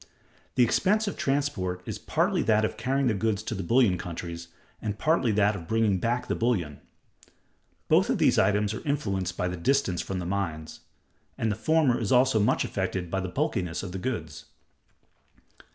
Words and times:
The 0.55 0.63
expense 0.63 1.07
of 1.07 1.15
transport 1.15 1.83
is 1.85 1.99
partly 1.99 2.41
that 2.41 2.65
of 2.65 2.75
carrying 2.75 3.05
the 3.05 3.13
goods 3.13 3.43
to 3.43 3.53
the 3.53 3.61
bullion 3.61 3.99
countries, 3.99 4.47
and 4.81 4.97
partly 4.97 5.31
that 5.33 5.55
of 5.55 5.67
bringing 5.67 5.99
back 5.99 6.25
the 6.25 6.33
bullion; 6.33 6.81
both 7.87 8.07
these 8.07 8.39
items 8.39 8.73
are 8.73 8.83
influenced 8.83 9.37
by 9.37 9.47
the 9.47 9.57
distance 9.57 10.01
from 10.01 10.17
the 10.17 10.25
mines; 10.25 10.79
and 11.37 11.51
the 11.51 11.55
former 11.55 11.99
is 11.99 12.11
also 12.11 12.39
much 12.39 12.65
affected 12.65 13.11
by 13.11 13.19
the 13.19 13.29
bulkiness 13.29 13.83
of 13.83 13.91
the 13.91 13.99
goods. 13.99 14.45